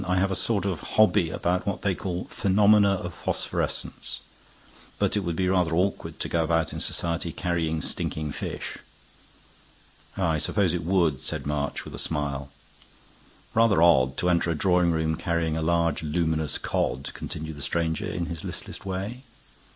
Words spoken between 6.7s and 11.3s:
in society carrying stinking fish." "I suppose it would,"